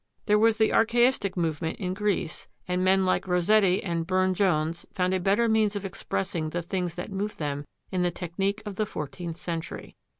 There 0.25 0.39
was 0.39 0.57
the 0.57 0.73
Archaistic 0.73 1.37
movement 1.37 1.77
in 1.79 1.93
Greece, 1.93 2.47
and 2.67 2.83
men 2.83 3.05
like 3.05 3.27
Rossetti 3.27 3.83
and 3.83 4.07
Burne 4.07 4.33
Jones 4.33 4.83
found 4.91 5.13
a 5.13 5.19
better 5.19 5.47
means 5.47 5.75
of 5.75 5.85
expressing 5.85 6.49
the 6.49 6.63
things 6.63 6.95
that 6.95 7.11
moved 7.11 7.37
them 7.37 7.65
in 7.91 8.01
the 8.01 8.09
technique 8.09 8.63
of 8.65 8.77
the 8.77 8.87
fourteenth 8.87 9.37
century. 9.37 9.95